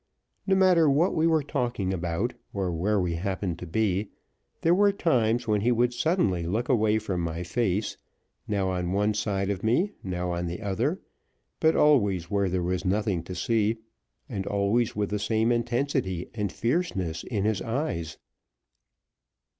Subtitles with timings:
[0.47, 4.09] No matter what we were talking about, or where we happened to be,
[4.61, 7.97] there were times when he would suddenly look away from my face,
[8.47, 10.99] now on one side of me, now on the other,
[11.59, 13.77] but always where there was nothing to see,
[14.27, 18.17] and always with the same intensity and fierceness in his eyes.